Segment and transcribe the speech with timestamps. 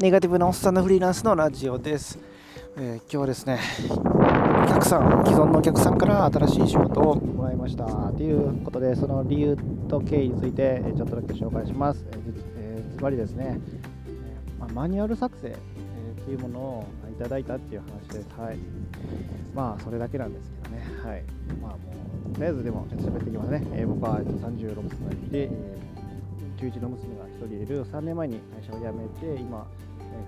[0.00, 2.18] ネガティブなおっさんのフリーランスのラジオです。
[2.78, 3.58] えー、今日はですね、
[3.90, 9.58] お客さん、既存のお客さんから新しい仕事をもらいましたということで、その理由
[9.90, 12.02] と経緯についてちょっとだけ紹介します。
[12.56, 13.60] えー、ずばりですね、
[14.58, 18.40] まあ、マニュアル作成、えー、というものをいただいたっていう話です。
[18.40, 18.58] はい。
[19.54, 20.82] まあ、それだけなんですけどね。
[21.04, 21.24] はい。
[21.60, 21.76] まあ、も
[22.30, 23.66] う、とりあえずでも、喋っていきますね。
[23.74, 24.76] えー、僕は36
[25.10, 25.90] 歳で、えー
[26.60, 29.66] 中1の娘が1人いる3年前に会社を辞めて今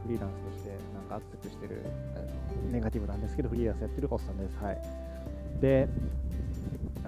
[0.02, 1.82] フリーランスとしてなんか熱くしてる
[2.70, 4.56] ネガティブなんですけどフリーランスやってるおっさんです。
[4.62, 4.78] はい。
[5.60, 5.88] で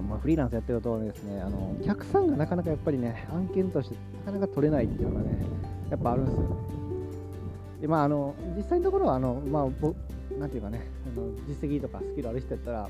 [0.02, 3.94] まあ、フリーランスやってるとですねあのお客さんがなかなかやっぱりね案件として
[4.26, 5.38] なかなか取れないっていうのがね
[5.88, 6.40] やっぱあるんですよ。
[6.42, 6.48] ね
[7.80, 10.82] でまああの実際のところはあのまあなんていうかね
[11.16, 12.88] あの実績とかスキルある人やったら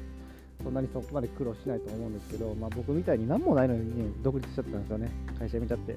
[0.62, 5.10] そんなにそこまで苦労しないと思うんですけど、まあ、僕みたいに何もないのに、ね、独立しちゃったんですよね。
[5.38, 5.96] 会社辞めちゃって。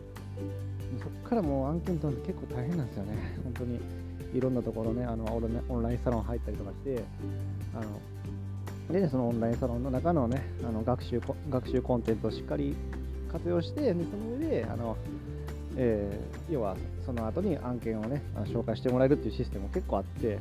[1.00, 3.14] そこからもう案件取るの結構大変なんですよね。
[3.44, 3.80] 本当に
[4.34, 5.26] いろんなところねあの
[5.70, 7.04] オンラインサロン入ったりとかして
[7.74, 12.76] あので、ね、そのオンラインサロンの中のねあの学習学習コンテンツをしっかり
[13.32, 14.98] 活用してでその上であの、
[15.78, 16.76] えー、要は
[17.06, 20.40] その後に案件をね紹介してもらえるっていうシステムも結構あって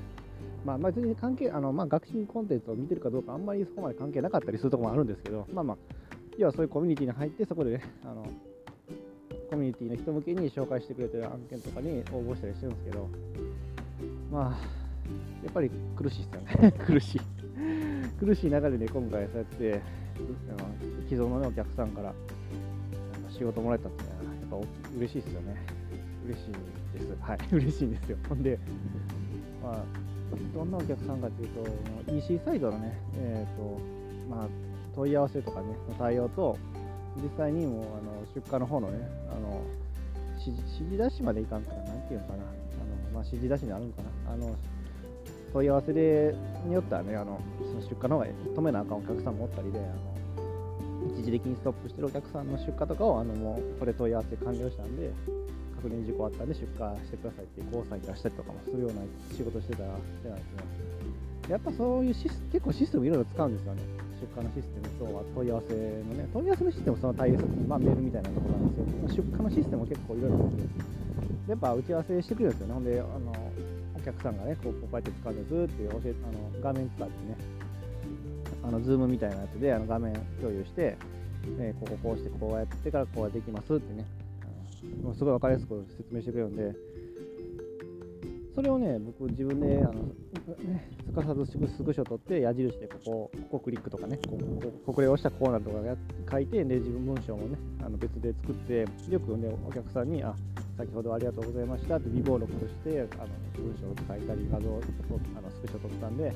[0.66, 5.76] まあ、まあ、別に関係、あの、まあ、学習コンテンツを見てるかどうか、あんまりそこまで関係なかったりするところもあるんですけど、まあまあ、
[6.36, 8.26] 要はそういうコミュニティに入って、そこでね、あの、
[9.46, 13.08] コミュニティの人向けに紹介してくれてる案件とかに応募したりしてるんですけど、
[14.30, 14.76] まあ、
[15.44, 16.72] やっぱり苦しいですよね。
[16.84, 17.20] 苦しい。
[18.18, 19.80] 苦しい中でね、今回そうやって、
[21.08, 22.12] 既存の、ね、お客さんから
[23.30, 24.08] 仕事もらえたって、ね、
[24.50, 25.56] やっぱ嬉しいですよね。
[26.26, 27.16] 嬉しいです。
[27.20, 28.18] はい、 嬉しいんですよ。
[28.28, 28.58] ほんで、
[29.62, 29.84] まあ、
[30.54, 33.78] どんなお客さんかというと、EC サイドのね、えーと
[34.28, 34.48] まあ、
[34.94, 36.56] 問い合わせとかね、の対応と、
[37.22, 38.98] 実際にもうあの出荷の方のね、
[39.30, 39.62] あの
[40.38, 42.50] 指示出しまでいかんから、なんていうのかな、あの
[43.14, 44.54] まあ、指示出しになるんかな、あの
[45.52, 46.34] 問い合わせで
[46.66, 55.10] によってはね、あのその出荷の方が止めなあかんお客さんもおったりで、あの一時的にストップしてるお客さんの出荷とかをあのもうこれ問い合わせ完了したんで、
[55.76, 60.66] 確認事故あったんで出荷してくださいって交際出したりとかもするような仕事してたらしてなんですね。
[61.48, 63.82] やっぱそういうシス結構システムいろいろ使うんですよね。
[64.20, 65.80] 出荷のシステムと問い合わせの
[66.14, 69.24] ね、問い合わせのシステムその対応する、まあ、メールみたいなところなんですよ。
[69.24, 72.74] 出荷のシステムも結構いろいろあって、やっぱ打ち合わせしてくるんですよね。
[72.74, 73.32] ほんで、あの
[73.94, 77.36] お客さんがね、こうこうやって使うんですっていう教えあの画面使ってね、
[78.64, 80.96] あのズームみたいなやつであの画面共有して、
[81.58, 84.04] えー、こここうしてこうやってからこうやってできますってね、
[85.16, 86.74] すごい分かりやすく説明してくれるんで、
[88.56, 89.92] それをね、僕自分で、あの
[90.64, 94.38] ね、すかさずスクショ取って、矢印でここ、ここクリックとかね、こ
[94.86, 95.76] ここれを押したらこうなるとか
[96.32, 100.34] 書いて、で、自分文章もね、あの別で作って、よくね、お客さんに、あ、
[100.78, 104.80] 先ほどありがとうございましたって、微暴録として、あの文章を書いたり、画像を
[105.36, 106.32] あのスクショ取ったんで、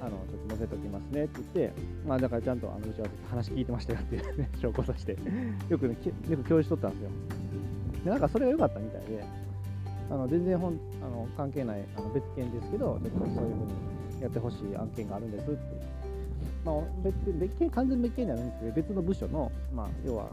[0.00, 5.18] あのちょっと載せときますねって言って、まあ、だからちゃんとあの打ち合わ話聞いてましたよっていう、ね、証拠として、
[5.68, 5.98] よくね、
[6.30, 7.10] よく共有しとったんですよ。
[8.04, 9.47] でなんかそれが良かったみたいで、
[10.10, 15.98] あの全然本あの関係ないあの別件ですけど、ちょっとそういうふうにやってほしい案件があるんですって。
[16.64, 20.30] まあ、別別件、完全別件じゃないんですけど、別の部署の、まあ、要は、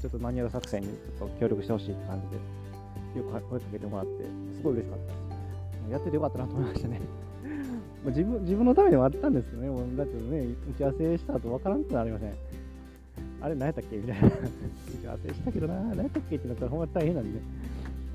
[0.00, 4.24] ちょっとマニュアル作成にちょっと協力してほしいって感じで、よく声かけてもらって、
[4.56, 5.90] すごい嬉しかったです。
[5.90, 7.00] やっててよかったなと思いましたね。
[8.04, 12.34] まあ自分自分のためにもあったんですけどね、もうだってね、打ち合わせした後分からんくなりません。
[13.40, 14.28] あれ何やったっけみたいな。
[14.28, 14.38] 打ち
[15.06, 17.44] 合わせしたけどな、何やったっけってなったらほんま大変なんでね。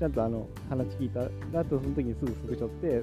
[0.00, 3.02] ちゃんとあの話聞いたあとその時にすぐスクショって、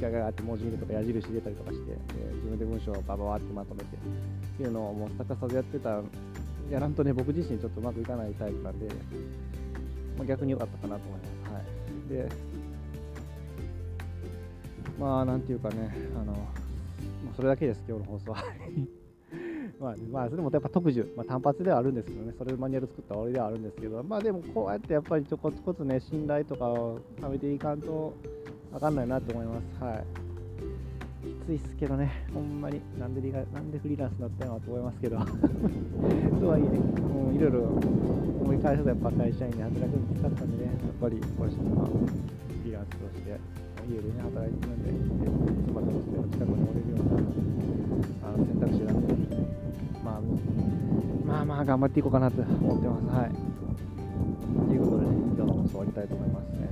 [0.00, 1.92] ガガガって文字見るとか矢印入れたりとかして、
[2.34, 3.98] 自分で文章をバババってまとめてっ
[4.56, 6.00] ていうのをもう逆さでやってた
[6.68, 8.88] やらんとね、僕自身ちょっとうまくいかないタイプなんで、
[10.18, 11.54] まあ、逆に良かったかなと思います。
[11.54, 12.12] はい。
[12.12, 12.28] で、
[14.98, 16.34] まあ、なんていうかね、あの、
[17.36, 18.44] それだけです、今日の放送は。
[19.82, 28.14] まあ、まあ、それもやっぱ特需、まあ、単発ではあるんですけどね、それでマニュアル作った終わりではあるんですけど、まあでもこうやってやっぱりちょこちょこつね、信頼とかを貯めていかんと
[28.70, 29.84] 分かんないなと思います。
[29.84, 30.32] はい。
[31.42, 35.18] きついっすけどね、ほんまに、なんでリなんでフリーランスになったのかと思いますけど、
[36.38, 37.60] とはいえね、もういろいろ
[38.40, 41.92] 思い返すとやっぱ会社員で働くのきつかったんでね、やっぱりこれ、まあ、フ
[42.64, 43.34] リーランスとして、
[43.90, 46.71] 家でね、働いてるんで、妻と娘の近くに
[51.26, 53.06] まあ、まあ頑張っていこうかなと思ってます。
[53.06, 53.30] はい。
[54.68, 56.68] ということでね、今日の放送終わりたいと思いますね。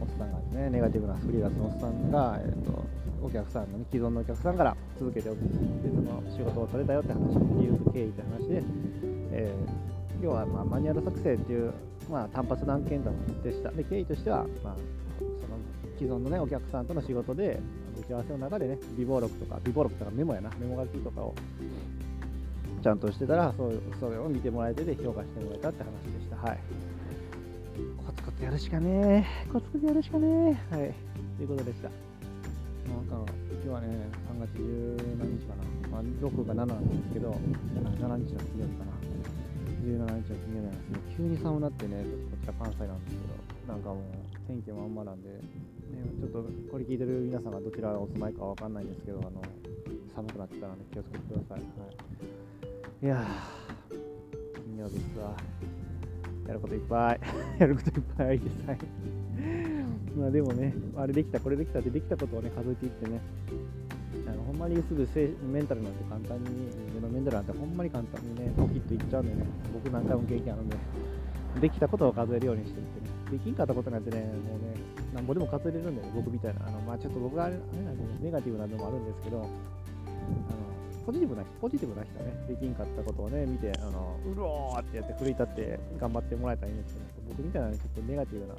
[0.00, 2.84] おっさんがね、ネガティブなフリーランスのおっさんが、え、ー、と、
[3.22, 5.38] お客さんの、ね、既存のお客さんから続けて別
[5.94, 8.62] の仕事を取れたよって話、理由と経緯って話で、
[9.32, 11.72] えー、要はまマニュアル作成っていう、
[12.10, 13.02] まあ、単発の案件
[13.42, 13.70] でした。
[13.70, 14.76] で、経緯としては、まあ、
[15.18, 15.58] その
[15.98, 17.60] 既存のねお客さんとの仕事で
[18.00, 21.34] 打ち合わせの中でね微暴録とか微暴録とかメモやなメモ書きとかを
[22.82, 26.36] ちゃんとしてたらそうそれを見てもらえてで評価してもらえたって話でした。
[26.36, 26.58] はい。
[28.06, 30.94] コツコツやるしかねコツコツやるしかねはい。
[31.36, 31.88] ということでした。
[31.88, 38.92] なんか今日はね3月17日かな、まあ、6が7なんですけど7日の金曜日かな。
[39.82, 45.38] 17日の金曜日なんですけど急に寒なってねこちら関西なんですけどなんかもう天気もあんまなんで、ね、
[46.20, 49.42] ちょっとこれ聞いてる皆さんがどちらお住まいかわかんないんですけどあの
[50.14, 52.21] 寒くなってたらね気をつけてください、はい。
[53.02, 53.26] いや
[54.54, 55.34] 金曜日ですわ。
[56.46, 57.20] やることいっぱい。
[57.58, 58.68] やることいっぱいです。
[58.68, 58.78] はい。
[60.16, 63.20] まあでもね、あれできた、これできたってできたことをね、数えていってね、
[64.28, 65.08] あのほんまにすぐ
[65.52, 70.76] メンタルなんて簡単に、自分のメンタルなんてほんまに簡単にね、ポキッといっちゃうんでね、僕何回も経験あるんで、
[71.60, 74.76] できたことを数えるようにしていってね、できんかったことなんてね、もうね、
[75.12, 79.48] なんぼでも数えれるんで、ね、僕みたいな、あのまあちょっと僕はあれなんで、ネガティブなのもあるんですけど、あの
[81.04, 88.54] ポジティブなポジティブな人ね、できんかったことをね、見て、あのうろーってやって奮い立って頑張ってもらえたらいいんですけど、僕みたいな、ね、ちょっとネガティブな、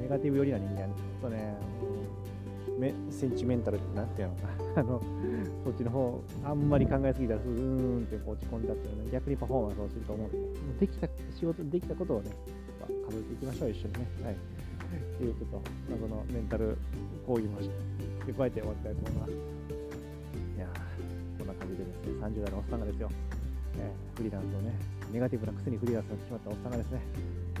[0.00, 1.56] ネガティブ寄りな人間、ちょっとね、
[2.78, 5.02] めセンチメンタルってなんていうのかな、 あの
[5.64, 12.30] そっちの方、あんまり考えすぎたら、うーんって落ち込んじゃっていう、ね、逆にパフォーマンスをすると思うんで、できた仕事、できたことをね、
[13.08, 14.06] 数えていきましょう、一緒にね。
[14.24, 14.36] はい。
[15.18, 16.76] ということ、まあ、そのメンタル
[17.26, 17.68] 講義もし
[18.26, 19.61] て加えて終わりたいと思います。
[22.32, 23.10] 30代のおっさんがですよ、
[23.78, 24.72] えー、フリーランスをね、
[25.12, 27.00] ネガティブなくせにフリーランスをしてしまったおっさんがですね、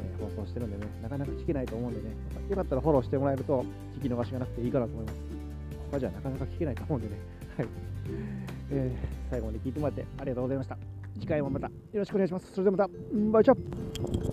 [0.00, 2.16] えー、放送してるんでね、なかなか聞けないと思うんでね、
[2.48, 3.64] よかったらフォローしてもらえると、
[4.00, 5.18] 聞き逃しがなくていいかなと思います。
[5.92, 7.16] 他じゃなかなか聞けないと思うんでね、
[7.56, 7.68] はい。
[8.70, 10.78] えー、最後まで聞いてもらってありがとうございました。
[11.14, 12.52] 次回もまたよろしくお願いします。
[12.52, 12.90] それではまた、
[13.32, 14.31] バイチャ